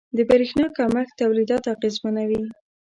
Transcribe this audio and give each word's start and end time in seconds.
•د 0.17 0.19
برېښنا 0.29 0.65
کمښت 0.77 1.17
تولیدات 1.21 1.63
اغېزمنوي. 1.73 2.41